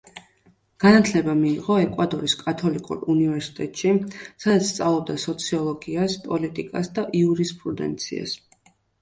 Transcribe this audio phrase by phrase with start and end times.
[0.83, 3.93] განათლება მიიღო ეკვადორის კათოლიკურ უნივერსიტეტში,
[4.45, 8.37] სადაც სწავლობდა სოციოლოგიას, პოლიტიკას და იურისპრუდენციას.